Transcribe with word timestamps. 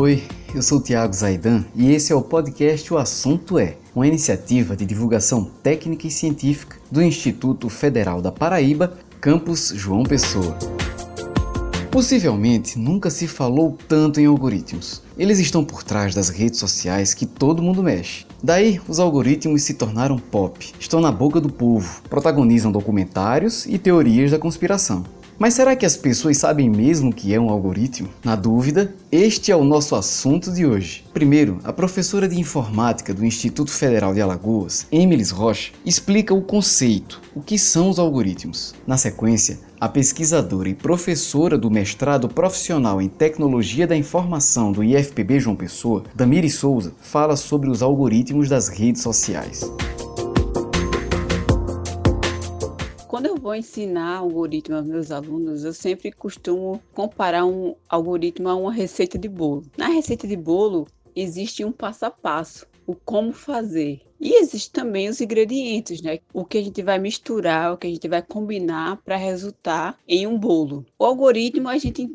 Oi, 0.00 0.22
eu 0.54 0.62
sou 0.62 0.78
o 0.78 0.80
Tiago 0.80 1.12
Zaidan 1.12 1.64
e 1.74 1.90
esse 1.90 2.12
é 2.12 2.14
o 2.14 2.22
podcast 2.22 2.94
O 2.94 2.98
Assunto 2.98 3.58
É, 3.58 3.78
uma 3.92 4.06
iniciativa 4.06 4.76
de 4.76 4.86
divulgação 4.86 5.50
técnica 5.60 6.06
e 6.06 6.10
científica 6.10 6.76
do 6.88 7.02
Instituto 7.02 7.68
Federal 7.68 8.22
da 8.22 8.30
Paraíba, 8.30 8.96
campus 9.20 9.72
João 9.74 10.04
Pessoa. 10.04 10.56
Possivelmente 11.90 12.78
nunca 12.78 13.10
se 13.10 13.26
falou 13.26 13.76
tanto 13.88 14.20
em 14.20 14.26
algoritmos. 14.26 15.02
Eles 15.18 15.40
estão 15.40 15.64
por 15.64 15.82
trás 15.82 16.14
das 16.14 16.28
redes 16.28 16.60
sociais 16.60 17.12
que 17.12 17.26
todo 17.26 17.60
mundo 17.60 17.82
mexe. 17.82 18.24
Daí, 18.40 18.80
os 18.86 19.00
algoritmos 19.00 19.62
se 19.62 19.74
tornaram 19.74 20.16
pop, 20.16 20.74
estão 20.78 21.00
na 21.00 21.10
boca 21.10 21.40
do 21.40 21.50
povo, 21.50 22.02
protagonizam 22.08 22.70
documentários 22.70 23.66
e 23.66 23.76
teorias 23.78 24.30
da 24.30 24.38
conspiração. 24.38 25.04
Mas 25.38 25.54
será 25.54 25.76
que 25.76 25.86
as 25.86 25.96
pessoas 25.96 26.36
sabem 26.38 26.68
mesmo 26.68 27.10
o 27.10 27.14
que 27.14 27.32
é 27.32 27.38
um 27.38 27.48
algoritmo? 27.48 28.08
Na 28.24 28.34
dúvida, 28.34 28.92
este 29.12 29.52
é 29.52 29.56
o 29.56 29.62
nosso 29.62 29.94
assunto 29.94 30.50
de 30.50 30.66
hoje. 30.66 31.04
Primeiro, 31.14 31.60
a 31.62 31.72
professora 31.72 32.28
de 32.28 32.40
informática 32.40 33.14
do 33.14 33.24
Instituto 33.24 33.70
Federal 33.70 34.12
de 34.12 34.20
Alagoas, 34.20 34.88
Emilis 34.90 35.30
Rocha, 35.30 35.70
explica 35.86 36.34
o 36.34 36.42
conceito, 36.42 37.20
o 37.36 37.40
que 37.40 37.56
são 37.56 37.88
os 37.88 38.00
algoritmos. 38.00 38.74
Na 38.84 38.96
sequência, 38.96 39.60
a 39.80 39.88
pesquisadora 39.88 40.70
e 40.70 40.74
professora 40.74 41.56
do 41.56 41.70
mestrado 41.70 42.28
profissional 42.28 43.00
em 43.00 43.08
Tecnologia 43.08 43.86
da 43.86 43.96
Informação 43.96 44.72
do 44.72 44.82
IFPB 44.82 45.38
João 45.38 45.54
Pessoa, 45.54 46.02
Damiri 46.16 46.50
Souza, 46.50 46.92
fala 47.00 47.36
sobre 47.36 47.70
os 47.70 47.80
algoritmos 47.80 48.48
das 48.48 48.66
redes 48.66 49.02
sociais. 49.02 49.60
Quando 53.18 53.26
eu 53.26 53.36
vou 53.36 53.52
ensinar 53.52 54.18
algoritmo 54.18 54.76
aos 54.76 54.86
meus 54.86 55.10
alunos, 55.10 55.64
eu 55.64 55.72
sempre 55.72 56.12
costumo 56.12 56.80
comparar 56.94 57.44
um 57.44 57.74
algoritmo 57.88 58.48
a 58.48 58.54
uma 58.54 58.72
receita 58.72 59.18
de 59.18 59.28
bolo. 59.28 59.64
Na 59.76 59.88
receita 59.88 60.24
de 60.24 60.36
bolo, 60.36 60.86
existe 61.16 61.64
um 61.64 61.72
passo 61.72 62.06
a 62.06 62.12
passo, 62.12 62.64
o 62.86 62.94
como 62.94 63.32
fazer. 63.32 64.02
E 64.20 64.40
existe 64.40 64.70
também 64.70 65.08
os 65.08 65.20
ingredientes, 65.20 66.00
né? 66.00 66.20
O 66.32 66.44
que 66.44 66.58
a 66.58 66.62
gente 66.62 66.80
vai 66.80 67.00
misturar, 67.00 67.72
o 67.72 67.76
que 67.76 67.88
a 67.88 67.90
gente 67.90 68.06
vai 68.06 68.22
combinar 68.22 68.98
para 68.98 69.16
resultar 69.16 69.98
em 70.06 70.24
um 70.24 70.38
bolo. 70.38 70.86
O 70.96 71.04
algoritmo 71.04 71.68
a 71.68 71.76
gente 71.76 72.08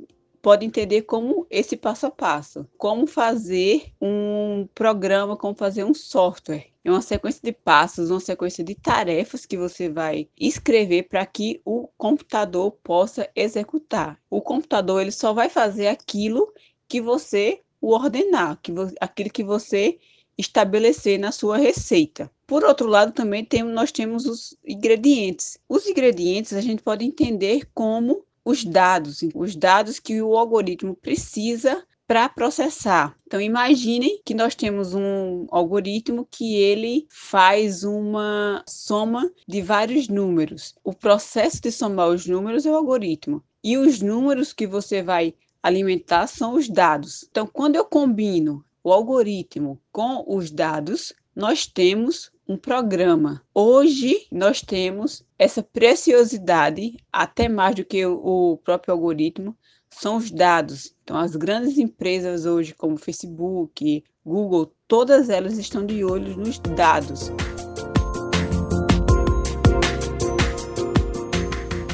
pode 0.44 0.66
entender 0.66 1.04
como 1.04 1.48
esse 1.50 1.78
passo 1.78 2.06
a 2.06 2.12
passo, 2.12 2.68
como 2.78 3.08
fazer 3.08 3.94
um 4.02 4.68
programa, 4.76 5.38
como 5.38 5.56
fazer 5.56 5.86
um 5.86 5.94
software. 5.94 6.68
É 6.84 6.92
uma 6.92 7.02
sequência 7.02 7.40
de 7.42 7.54
passos, 7.54 8.12
uma 8.12 8.20
sequência 8.20 8.62
de 8.62 8.76
tarefas 8.76 9.46
que 9.46 9.56
você 9.56 9.88
vai 9.88 10.28
escrever 10.38 11.04
para 11.04 11.26
que 11.26 11.62
o 11.64 11.88
computador 11.98 12.72
possa 12.84 13.30
executar. 13.34 14.20
O 14.30 14.42
computador 14.42 15.02
ele 15.02 15.12
só 15.12 15.32
vai 15.32 15.50
fazer 15.50 15.88
aquilo 15.88 16.54
que 16.90 17.00
você 17.00 17.62
o 17.80 17.94
ordenar, 17.94 18.60
que 18.62 18.74
aquilo 19.00 19.30
que 19.30 19.46
você 19.46 19.98
estabelecer 20.38 21.18
na 21.18 21.32
sua 21.32 21.58
receita. 21.58 22.30
Por 22.46 22.66
outro 22.66 22.88
lado, 22.88 23.14
também 23.14 23.46
tem, 23.46 23.64
nós 23.64 23.94
temos 23.94 24.26
os 24.26 24.58
ingredientes. 24.66 25.58
Os 25.70 25.88
ingredientes 25.88 26.52
a 26.52 26.60
gente 26.60 26.84
pode 26.84 27.06
entender 27.06 27.70
como 27.74 28.26
os 28.46 28.64
dados, 28.64 29.20
os 29.34 29.56
dados 29.56 30.00
que 30.00 30.22
o 30.22 30.38
algoritmo 30.38 30.96
precisa 30.96 31.86
para 32.06 32.28
processar. 32.28 33.18
Então 33.26 33.40
imaginem 33.40 34.22
que 34.26 34.34
nós 34.34 34.56
temos 34.56 34.94
um 34.94 35.48
algoritmo 35.50 36.28
que 36.30 36.56
ele 36.56 37.08
faz 37.10 37.84
uma 37.84 38.64
soma 38.68 39.32
de 39.48 39.62
vários 39.62 40.08
números. 40.08 40.76
O 40.84 40.94
processo 40.94 41.62
de 41.62 41.72
somar 41.72 42.10
os 42.10 42.28
números 42.28 42.66
é 42.66 42.72
o 42.72 42.76
algoritmo. 42.76 43.44
E 43.64 43.78
os 43.78 44.02
números 44.02 44.52
que 44.52 44.68
você 44.68 45.02
vai 45.02 45.34
alimentar 45.62 46.28
são 46.28 46.56
os 46.56 46.68
dados. 46.68 47.26
Então 47.32 47.48
quando 47.48 47.78
eu 47.78 47.86
combino 47.86 48.64
o 48.84 48.92
algoritmo 48.92 49.80
com 49.92 50.26
os 50.28 50.52
dados, 50.52 51.14
nós 51.34 51.66
temos 51.66 52.30
um 52.48 52.58
programa. 52.58 53.42
Hoje 53.54 54.28
nós 54.32 54.62
temos 54.62 55.26
essa 55.38 55.64
preciosidade, 55.64 56.98
até 57.12 57.48
mais 57.48 57.76
do 57.76 57.86
que 57.86 58.06
o 58.06 58.60
próprio 58.64 58.94
algoritmo, 58.94 59.56
são 59.90 60.18
os 60.18 60.32
dados. 60.32 60.96
Então, 61.04 61.18
as 61.18 61.36
grandes 61.36 61.78
empresas 61.78 62.46
hoje, 62.46 62.74
como 62.74 62.98
Facebook, 62.98 64.04
Google, 64.26 64.74
todas 64.88 65.30
elas 65.30 65.58
estão 65.58 65.86
de 65.86 66.04
olho 66.04 66.38
nos 66.38 66.60
dados. 66.60 67.32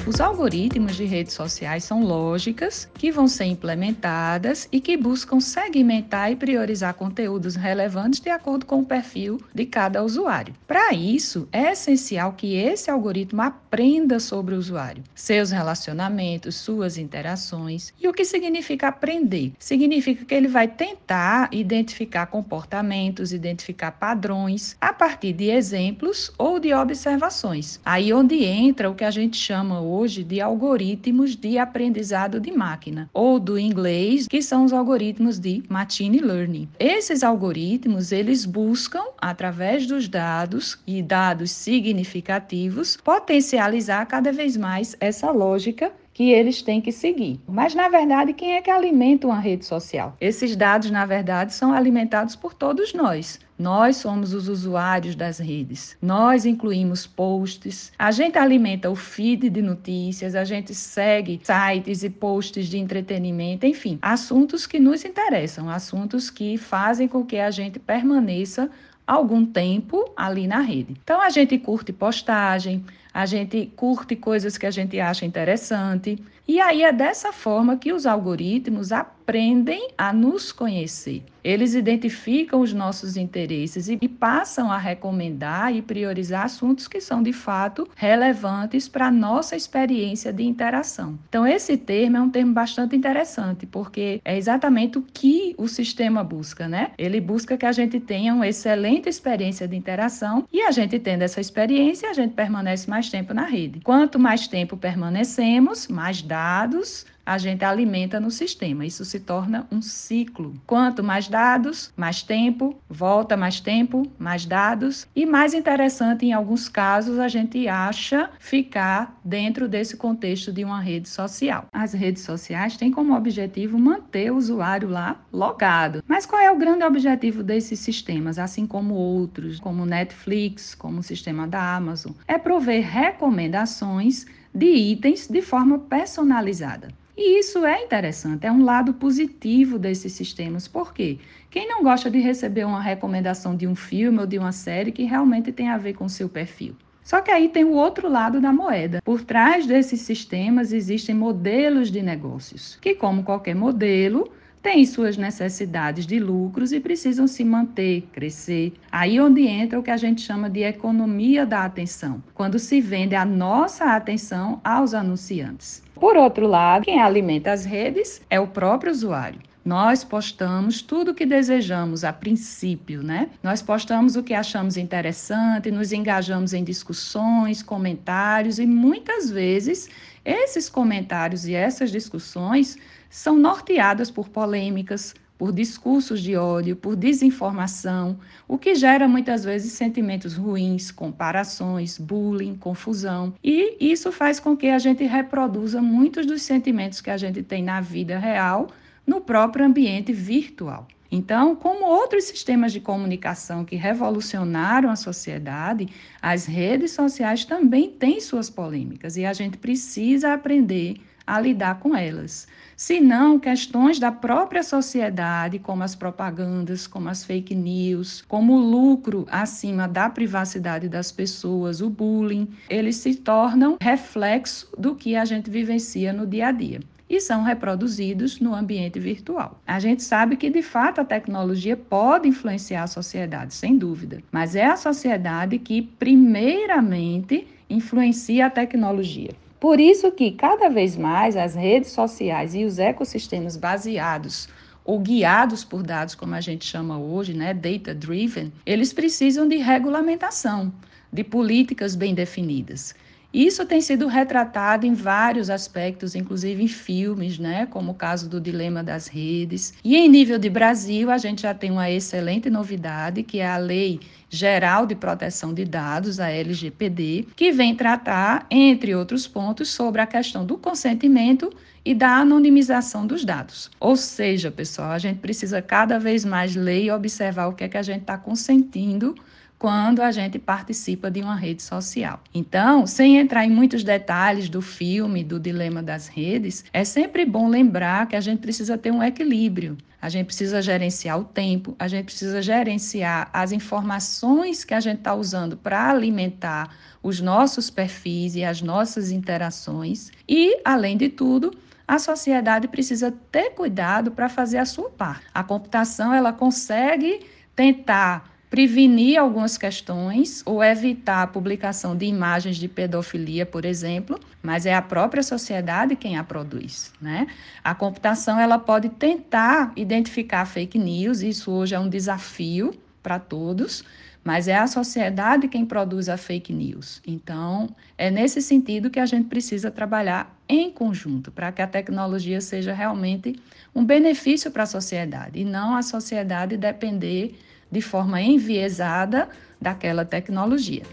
Os 0.09 0.19
algoritmos 0.19 0.95
de 0.95 1.05
redes 1.05 1.33
sociais 1.33 1.83
são 1.83 2.03
lógicas 2.03 2.89
que 2.95 3.11
vão 3.11 3.27
ser 3.27 3.43
implementadas 3.43 4.67
e 4.71 4.81
que 4.81 4.97
buscam 4.97 5.39
segmentar 5.39 6.31
e 6.31 6.35
priorizar 6.35 6.95
conteúdos 6.95 7.55
relevantes 7.55 8.19
de 8.19 8.31
acordo 8.31 8.65
com 8.65 8.79
o 8.79 8.85
perfil 8.85 9.39
de 9.53 9.67
cada 9.67 10.03
usuário. 10.03 10.55
Para 10.65 10.93
isso, 10.95 11.47
é 11.51 11.73
essencial 11.73 12.33
que 12.33 12.55
esse 12.55 12.89
algoritmo 12.89 13.43
aprenda 13.43 14.19
sobre 14.19 14.55
o 14.55 14.57
usuário, 14.57 15.03
seus 15.13 15.51
relacionamentos, 15.51 16.55
suas 16.55 16.97
interações. 16.97 17.93
E 18.01 18.07
o 18.07 18.13
que 18.13 18.25
significa 18.25 18.87
aprender? 18.87 19.53
Significa 19.59 20.25
que 20.25 20.33
ele 20.33 20.47
vai 20.47 20.67
tentar 20.67 21.49
identificar 21.51 22.25
comportamentos, 22.25 23.31
identificar 23.31 23.91
padrões 23.91 24.75
a 24.81 24.91
partir 24.91 25.33
de 25.33 25.51
exemplos 25.51 26.33
ou 26.35 26.59
de 26.59 26.73
observações. 26.73 27.79
Aí 27.85 28.11
onde 28.11 28.43
entra 28.43 28.89
o 28.89 28.95
que 28.95 29.03
a 29.03 29.11
gente 29.11 29.37
chama 29.37 29.79
hoje 29.79 29.98
hoje 29.99 30.23
de 30.23 30.39
algoritmos 30.39 31.35
de 31.35 31.57
aprendizado 31.57 32.39
de 32.39 32.51
máquina, 32.51 33.09
ou 33.13 33.37
do 33.37 33.59
inglês, 33.59 34.27
que 34.27 34.41
são 34.41 34.63
os 34.63 34.71
algoritmos 34.71 35.37
de 35.37 35.61
machine 35.67 36.19
learning. 36.19 36.69
Esses 36.79 37.21
algoritmos, 37.21 38.13
eles 38.13 38.45
buscam, 38.45 39.03
através 39.17 39.85
dos 39.85 40.07
dados 40.07 40.79
e 40.87 41.03
dados 41.03 41.51
significativos, 41.51 42.95
potencializar 42.95 44.05
cada 44.05 44.31
vez 44.31 44.55
mais 44.55 44.95
essa 45.01 45.29
lógica 45.31 45.91
que 46.19 46.31
eles 46.31 46.61
têm 46.61 46.81
que 46.81 46.91
seguir. 46.91 47.39
Mas, 47.47 47.73
na 47.73 47.87
verdade, 47.87 48.33
quem 48.33 48.55
é 48.55 48.61
que 48.61 48.69
alimenta 48.69 49.25
uma 49.25 49.39
rede 49.39 49.65
social? 49.65 50.17
Esses 50.19 50.53
dados, 50.53 50.91
na 50.91 51.05
verdade, 51.05 51.53
são 51.53 51.71
alimentados 51.71 52.35
por 52.35 52.53
todos 52.53 52.93
nós. 52.93 53.39
Nós 53.57 53.95
somos 53.95 54.33
os 54.33 54.49
usuários 54.49 55.15
das 55.15 55.39
redes. 55.39 55.95
Nós 56.01 56.45
incluímos 56.45 57.07
posts, 57.07 57.93
a 57.97 58.11
gente 58.11 58.37
alimenta 58.37 58.89
o 58.89 58.97
feed 58.97 59.49
de 59.49 59.61
notícias, 59.61 60.35
a 60.35 60.43
gente 60.43 60.75
segue 60.75 61.39
sites 61.41 62.03
e 62.03 62.09
posts 62.09 62.67
de 62.67 62.77
entretenimento, 62.77 63.65
enfim, 63.65 63.97
assuntos 64.01 64.67
que 64.67 64.77
nos 64.77 65.05
interessam, 65.05 65.69
assuntos 65.69 66.29
que 66.29 66.57
fazem 66.57 67.07
com 67.07 67.23
que 67.23 67.37
a 67.37 67.49
gente 67.49 67.79
permaneça 67.79 68.69
algum 69.07 69.45
tempo 69.45 70.11
ali 70.17 70.47
na 70.47 70.59
rede. 70.59 70.97
Então 71.01 71.21
a 71.21 71.29
gente 71.29 71.57
curte 71.57 71.93
postagem, 71.93 72.83
a 73.19 73.25
gente 73.25 73.65
curte 73.75 74.15
coisas 74.15 74.57
que 74.57 74.65
a 74.65 74.71
gente 74.71 74.97
acha 74.97 75.25
interessante. 75.25 76.17
E 76.47 76.61
aí 76.61 76.83
é 76.83 76.93
dessa 76.93 77.33
forma 77.33 77.75
que 77.75 77.91
os 77.91 78.05
algoritmos 78.05 78.93
aprendem 79.29 79.89
a 79.95 80.11
nos 80.11 80.51
conhecer. 80.51 81.23
Eles 81.43 81.75
identificam 81.75 82.61
os 82.61 82.73
nossos 82.73 83.15
interesses 83.15 83.87
e, 83.87 83.97
passam 84.07 84.71
a 84.71 84.77
recomendar 84.77 85.73
e 85.73 85.81
priorizar 85.81 86.45
assuntos 86.45 86.87
que 86.87 86.99
são 86.99 87.23
de 87.23 87.31
fato 87.31 87.87
relevantes 87.95 88.89
para 88.89 89.07
a 89.07 89.11
nossa 89.11 89.55
experiência 89.55 90.33
de 90.33 90.43
interação. 90.43 91.17
Então, 91.29 91.47
esse 91.47 91.77
termo 91.77 92.17
é 92.17 92.21
um 92.21 92.29
termo 92.29 92.53
bastante 92.53 92.95
interessante, 92.95 93.65
porque 93.65 94.19
é 94.25 94.35
exatamente 94.35 94.97
o 94.97 95.01
que 95.01 95.55
o 95.57 95.67
sistema 95.67 96.23
busca, 96.23 96.67
né? 96.67 96.91
Ele 96.97 97.21
busca 97.21 97.55
que 97.55 97.65
a 97.65 97.71
gente 97.71 97.99
tenha 97.99 98.33
uma 98.33 98.47
excelente 98.47 99.07
experiência 99.07 99.67
de 99.67 99.77
interação 99.77 100.45
e 100.51 100.61
a 100.61 100.71
gente 100.71 100.99
tendo 100.99 101.21
essa 101.21 101.39
experiência, 101.39 102.09
a 102.09 102.13
gente 102.13 102.33
permanece 102.33 102.89
mais 102.89 103.09
tempo 103.09 103.33
na 103.33 103.45
rede. 103.45 103.79
Quanto 103.81 104.19
mais 104.19 104.47
tempo 104.47 104.75
permanecemos, 104.75 105.87
mais 105.87 106.21
dados 106.21 107.05
a 107.29 107.37
gente 107.37 107.63
alimenta 107.63 108.19
no 108.19 108.31
sistema. 108.31 108.83
Isso 108.83 109.05
se 109.05 109.19
torna 109.19 109.67
um 109.71 109.83
ciclo. 109.83 110.55
Quanto 110.65 111.03
mais 111.03 111.27
dados, 111.27 111.93
mais 111.95 112.23
tempo, 112.23 112.75
volta 112.89 113.37
mais 113.37 113.59
tempo, 113.59 114.11
mais 114.17 114.47
dados. 114.47 115.07
E 115.15 115.27
mais 115.27 115.53
interessante, 115.53 116.25
em 116.25 116.33
alguns 116.33 116.67
casos, 116.67 117.19
a 117.19 117.27
gente 117.27 117.67
acha 117.67 118.31
ficar 118.39 119.15
dentro 119.23 119.67
desse 119.67 119.95
contexto 119.95 120.51
de 120.51 120.63
uma 120.63 120.81
rede 120.81 121.07
social. 121.07 121.67
As 121.71 121.93
redes 121.93 122.23
sociais 122.23 122.75
têm 122.75 122.89
como 122.89 123.15
objetivo 123.15 123.77
manter 123.77 124.31
o 124.31 124.35
usuário 124.35 124.89
lá 124.89 125.21
logado. 125.31 126.03
Mas 126.07 126.25
qual 126.25 126.41
é 126.41 126.49
o 126.49 126.57
grande 126.57 126.83
objetivo 126.83 127.43
desses 127.43 127.77
sistemas, 127.77 128.39
assim 128.39 128.65
como 128.65 128.95
outros, 128.95 129.59
como 129.59 129.85
Netflix, 129.85 130.73
como 130.73 130.97
o 130.97 131.03
sistema 131.03 131.47
da 131.47 131.75
Amazon? 131.75 132.13
É 132.27 132.39
prover 132.39 132.83
recomendações 132.83 134.25
de 134.51 134.65
itens 134.65 135.27
de 135.27 135.43
forma 135.43 135.77
personalizada. 135.77 136.87
E 137.21 137.37
isso 137.37 137.65
é 137.65 137.83
interessante, 137.83 138.47
é 138.47 138.51
um 138.51 138.63
lado 138.63 138.93
positivo 138.93 139.77
desses 139.77 140.13
sistemas. 140.13 140.69
Por 140.69 140.93
quê? 140.93 141.19
Quem 141.49 141.67
não 141.67 141.83
gosta 141.83 142.09
de 142.09 142.17
receber 142.17 142.65
uma 142.65 142.81
recomendação 142.81 143.57
de 143.57 143.67
um 143.67 143.75
filme 143.75 144.19
ou 144.19 144.25
de 144.25 144.39
uma 144.39 144.53
série 144.53 144.93
que 144.93 145.03
realmente 145.03 145.51
tem 145.51 145.67
a 145.67 145.77
ver 145.77 145.95
com 145.95 146.05
o 146.05 146.09
seu 146.09 146.29
perfil? 146.29 146.77
Só 147.03 147.19
que 147.19 147.29
aí 147.29 147.49
tem 147.49 147.65
o 147.65 147.73
outro 147.73 148.07
lado 148.07 148.39
da 148.39 148.53
moeda. 148.53 149.01
Por 149.03 149.21
trás 149.21 149.67
desses 149.67 149.99
sistemas 149.99 150.71
existem 150.71 151.13
modelos 151.13 151.91
de 151.91 152.01
negócios, 152.01 152.77
que, 152.79 152.95
como 152.95 153.21
qualquer 153.21 153.53
modelo, 153.53 154.31
têm 154.61 154.85
suas 154.85 155.17
necessidades 155.17 156.05
de 156.05 156.19
lucros 156.19 156.71
e 156.71 156.79
precisam 156.79 157.27
se 157.27 157.43
manter, 157.43 158.07
crescer. 158.11 158.73
Aí 158.91 159.19
onde 159.19 159.47
entra 159.47 159.79
o 159.79 159.83
que 159.83 159.91
a 159.91 159.97
gente 159.97 160.21
chama 160.21 160.49
de 160.49 160.63
economia 160.63 161.45
da 161.45 161.65
atenção, 161.65 162.23
quando 162.33 162.59
se 162.59 162.81
vende 162.81 163.15
a 163.15 163.25
nossa 163.25 163.95
atenção 163.95 164.59
aos 164.63 164.93
anunciantes. 164.93 165.83
Por 165.95 166.15
outro 166.15 166.47
lado, 166.47 166.85
quem 166.85 167.01
alimenta 167.01 167.51
as 167.51 167.65
redes 167.65 168.21
é 168.29 168.39
o 168.39 168.47
próprio 168.47 168.91
usuário. 168.91 169.48
Nós 169.63 170.03
postamos 170.03 170.81
tudo 170.81 171.11
o 171.11 171.13
que 171.13 171.25
desejamos 171.25 172.03
a 172.03 172.13
princípio, 172.13 173.03
né? 173.03 173.29
Nós 173.43 173.61
postamos 173.61 174.15
o 174.15 174.23
que 174.23 174.33
achamos 174.33 174.77
interessante, 174.77 175.69
nos 175.69 175.91
engajamos 175.91 176.53
em 176.53 176.63
discussões, 176.63 177.61
comentários 177.61 178.57
e 178.57 178.65
muitas 178.65 179.29
vezes 179.29 179.89
esses 180.23 180.69
comentários 180.69 181.45
e 181.45 181.53
essas 181.53 181.91
discussões 181.91 182.77
são 183.09 183.37
norteadas 183.37 184.09
por 184.09 184.29
polêmicas, 184.29 185.13
por 185.37 185.53
discursos 185.53 186.21
de 186.21 186.35
ódio, 186.35 186.75
por 186.75 186.97
desinformação, 186.97 188.19
o 188.47 188.57
que 188.57 188.75
gera 188.75 189.07
muitas 189.07 189.45
vezes 189.45 189.71
sentimentos 189.71 190.35
ruins, 190.35 190.91
comparações, 190.91 191.97
bullying, 191.97 192.55
confusão. 192.55 193.33
E 193.41 193.77
isso 193.79 194.11
faz 194.11 194.37
com 194.39 194.55
que 194.55 194.67
a 194.67 194.77
gente 194.77 195.05
reproduza 195.05 195.81
muitos 195.81 196.25
dos 196.25 196.41
sentimentos 196.41 196.99
que 196.99 197.09
a 197.09 197.17
gente 197.17 197.41
tem 197.41 197.63
na 197.63 197.79
vida 197.79 198.19
real 198.19 198.67
no 199.09 199.19
próprio 199.19 199.65
ambiente 199.65 200.13
virtual. 200.13 200.87
Então, 201.11 201.55
como 201.55 201.83
outros 201.83 202.25
sistemas 202.25 202.71
de 202.71 202.79
comunicação 202.79 203.65
que 203.65 203.75
revolucionaram 203.75 204.91
a 204.91 204.95
sociedade, 204.95 205.89
as 206.21 206.45
redes 206.45 206.91
sociais 206.91 207.43
também 207.43 207.89
têm 207.89 208.21
suas 208.21 208.51
polêmicas 208.51 209.17
e 209.17 209.25
a 209.25 209.33
gente 209.33 209.57
precisa 209.57 210.33
aprender 210.33 210.97
a 211.25 211.39
lidar 211.39 211.79
com 211.79 211.95
elas. 211.95 212.47
Se 212.77 212.99
não, 212.99 213.39
questões 213.39 213.97
da 213.97 214.11
própria 214.11 214.61
sociedade, 214.61 215.57
como 215.57 215.81
as 215.81 215.95
propagandas, 215.95 216.85
como 216.85 217.09
as 217.09 217.23
fake 217.23 217.55
news, 217.55 218.21
como 218.27 218.53
o 218.53 218.59
lucro 218.59 219.25
acima 219.31 219.87
da 219.87 220.07
privacidade 220.07 220.87
das 220.87 221.11
pessoas, 221.11 221.81
o 221.81 221.89
bullying, 221.89 222.47
eles 222.69 222.97
se 222.97 223.15
tornam 223.15 223.75
reflexo 223.81 224.69
do 224.77 224.93
que 224.93 225.15
a 225.15 225.25
gente 225.25 225.49
vivencia 225.49 226.13
no 226.13 226.27
dia 226.27 226.49
a 226.49 226.51
dia 226.51 226.79
e 227.09 227.19
são 227.19 227.43
reproduzidos 227.43 228.39
no 228.39 228.53
ambiente 228.53 228.99
virtual. 228.99 229.59
A 229.65 229.79
gente 229.79 230.03
sabe 230.03 230.35
que, 230.35 230.49
de 230.49 230.61
fato, 230.61 231.01
a 231.01 231.05
tecnologia 231.05 231.75
pode 231.75 232.27
influenciar 232.27 232.83
a 232.83 232.87
sociedade, 232.87 233.53
sem 233.53 233.77
dúvida, 233.77 234.21
mas 234.31 234.55
é 234.55 234.65
a 234.65 234.77
sociedade 234.77 235.57
que, 235.57 235.81
primeiramente, 235.81 237.47
influencia 237.69 238.45
a 238.45 238.49
tecnologia. 238.49 239.31
Por 239.59 239.79
isso 239.79 240.11
que, 240.11 240.31
cada 240.31 240.69
vez 240.69 240.95
mais, 240.95 241.35
as 241.35 241.55
redes 241.55 241.91
sociais 241.91 242.55
e 242.55 242.63
os 242.63 242.79
ecossistemas 242.79 243.57
baseados 243.57 244.47
ou 244.85 244.99
guiados 244.99 245.63
por 245.63 245.83
dados, 245.83 246.15
como 246.15 246.33
a 246.33 246.41
gente 246.41 246.65
chama 246.65 246.97
hoje, 246.97 247.33
né, 247.33 247.53
data 247.53 247.93
driven, 247.93 248.51
eles 248.65 248.93
precisam 248.93 249.47
de 249.47 249.57
regulamentação, 249.57 250.73
de 251.11 251.23
políticas 251.23 251.95
bem 251.95 252.15
definidas. 252.15 252.95
Isso 253.31 253.63
tem 253.63 253.79
sido 253.79 254.07
retratado 254.07 254.87
em 254.87 254.93
vários 254.93 255.51
aspectos, 255.51 256.15
inclusive 256.15 256.63
em 256.63 256.67
filmes, 256.67 257.37
né, 257.37 257.67
como 257.67 257.91
o 257.91 257.95
caso 257.95 258.27
do 258.27 258.41
Dilema 258.41 258.83
das 258.83 259.07
Redes. 259.07 259.73
E 259.83 259.95
em 259.95 260.09
nível 260.09 260.39
de 260.39 260.49
Brasil, 260.49 261.11
a 261.11 261.17
gente 261.19 261.43
já 261.43 261.53
tem 261.53 261.69
uma 261.69 261.91
excelente 261.91 262.49
novidade, 262.49 263.21
que 263.21 263.39
é 263.39 263.47
a 263.47 263.57
Lei 263.57 263.99
Geral 264.31 264.87
de 264.87 264.95
Proteção 264.95 265.53
de 265.53 265.63
Dados, 265.63 266.19
a 266.19 266.29
LGPD, 266.29 267.27
que 267.35 267.51
vem 267.51 267.75
tratar, 267.75 268.47
entre 268.49 268.95
outros 268.95 269.27
pontos, 269.27 269.69
sobre 269.69 270.01
a 270.01 270.07
questão 270.07 270.43
do 270.43 270.57
consentimento 270.57 271.51
e 271.85 271.93
da 271.93 272.17
anonimização 272.17 273.05
dos 273.05 273.23
dados. 273.23 273.69
Ou 273.79 273.95
seja, 273.95 274.49
pessoal, 274.49 274.91
a 274.91 274.99
gente 274.99 275.19
precisa 275.19 275.61
cada 275.61 275.99
vez 275.99 276.25
mais 276.25 276.55
ler 276.55 276.85
e 276.85 276.91
observar 276.91 277.47
o 277.47 277.53
que 277.53 277.63
é 277.63 277.69
que 277.69 277.77
a 277.77 277.83
gente 277.83 278.01
está 278.01 278.17
consentindo 278.17 279.13
quando 279.59 280.01
a 280.01 280.09
gente 280.09 280.39
participa 280.39 281.11
de 281.11 281.21
uma 281.21 281.35
rede 281.35 281.61
social. 281.61 282.23
Então, 282.33 282.87
sem 282.87 283.17
entrar 283.17 283.45
em 283.45 283.51
muitos 283.51 283.83
detalhes 283.83 284.47
do 284.47 284.61
filme, 284.61 285.21
do 285.21 285.37
dilema 285.37 285.83
das 285.83 286.07
redes, 286.07 286.63
é 286.71 286.85
sempre 286.85 287.25
bom 287.25 287.49
lembrar 287.49 288.07
que 288.07 288.15
a 288.15 288.21
gente 288.21 288.39
precisa 288.39 288.77
ter 288.77 288.89
um 288.89 289.03
equilíbrio. 289.03 289.77
A 290.01 290.07
gente 290.07 290.27
precisa 290.27 290.61
gerenciar 290.61 291.19
o 291.19 291.25
tempo, 291.25 291.75
a 291.77 291.89
gente 291.89 292.05
precisa 292.05 292.41
gerenciar 292.41 293.29
as 293.33 293.51
informações 293.51 294.63
que 294.63 294.73
a 294.73 294.79
gente 294.79 294.99
está 294.99 295.13
usando 295.13 295.57
para 295.57 295.89
alimentar 295.89 296.73
os 297.03 297.19
nossos 297.19 297.69
perfis 297.69 298.37
e 298.37 298.45
as 298.45 298.61
nossas 298.61 299.11
interações. 299.11 300.09
E, 300.25 300.61
além 300.63 300.95
de 300.95 301.09
tudo, 301.09 301.51
a 301.85 301.99
sociedade 301.99 302.69
precisa 302.69 303.11
ter 303.29 303.49
cuidado 303.49 304.11
para 304.11 304.29
fazer 304.29 304.59
a 304.59 304.65
sua 304.65 304.89
parte. 304.89 305.25
A 305.33 305.43
computação 305.43 306.13
ela 306.13 306.31
consegue 306.31 307.19
tentar 307.53 308.38
prevenir 308.49 309.19
algumas 309.19 309.57
questões 309.57 310.41
ou 310.45 310.63
evitar 310.63 311.21
a 311.21 311.27
publicação 311.27 311.95
de 311.95 312.05
imagens 312.05 312.57
de 312.57 312.67
pedofilia, 312.67 313.45
por 313.45 313.63
exemplo, 313.63 314.19
mas 314.41 314.65
é 314.65 314.73
a 314.73 314.81
própria 314.81 315.21
sociedade 315.21 315.95
quem 315.95 316.17
a 316.17 316.23
produz, 316.23 316.91
né? 316.99 317.27
A 317.63 317.75
computação 317.75 318.39
ela 318.39 318.57
pode 318.57 318.89
tentar 318.89 319.71
identificar 319.75 320.45
fake 320.45 320.79
news, 320.79 321.21
isso 321.21 321.51
hoje 321.51 321.75
é 321.75 321.79
um 321.79 321.87
desafio 321.87 322.73
para 323.03 323.19
todos, 323.19 323.83
mas 324.23 324.47
é 324.47 324.57
a 324.57 324.67
sociedade 324.67 325.47
quem 325.47 325.65
produz 325.65 326.09
a 326.09 326.17
fake 326.17 326.51
news. 326.51 327.01
Então, 327.05 327.69
é 327.97 328.09
nesse 328.09 328.41
sentido 328.41 328.89
que 328.89 328.99
a 328.99 329.05
gente 329.05 329.27
precisa 329.27 329.71
trabalhar 329.71 330.35
em 330.47 330.71
conjunto 330.71 331.31
para 331.31 331.51
que 331.51 331.61
a 331.61 331.67
tecnologia 331.67 332.41
seja 332.41 332.73
realmente 332.73 333.39
um 333.73 333.85
benefício 333.85 334.49
para 334.49 334.63
a 334.63 334.67
sociedade 334.67 335.39
e 335.39 335.45
não 335.45 335.75
a 335.75 335.83
sociedade 335.83 336.57
depender 336.57 337.35
de 337.71 337.81
forma 337.81 338.21
enviesada 338.21 339.29
daquela 339.61 340.05
tecnologia. 340.05 340.83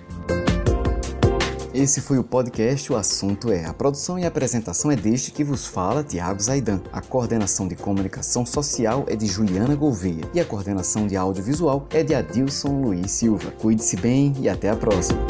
Esse 1.77 2.01
foi 2.01 2.19
o 2.19 2.25
podcast 2.25 2.91
O 2.91 2.97
Assunto 2.97 3.53
É. 3.53 3.67
A 3.67 3.75
produção 3.75 4.19
e 4.19 4.25
apresentação 4.25 4.91
é 4.91 4.97
deste 4.97 5.31
que 5.31 5.45
vos 5.45 5.67
fala, 5.67 6.03
Tiago 6.03 6.41
Zaidan. 6.41 6.81
A 6.91 7.03
coordenação 7.03 7.69
de 7.69 7.77
comunicação 7.77 8.47
social 8.47 9.05
é 9.09 9.15
de 9.15 9.27
Juliana 9.27 9.77
Gouveia 9.77 10.25
e 10.33 10.41
a 10.41 10.45
coordenação 10.45 11.07
de 11.07 11.17
audiovisual 11.17 11.87
é 11.91 12.03
de 12.03 12.15
Adilson 12.15 12.81
Luiz 12.81 13.11
Silva. 13.11 13.51
Cuide-se 13.61 13.97
bem 13.99 14.33
e 14.41 14.49
até 14.49 14.71
a 14.71 14.77
próxima. 14.77 15.21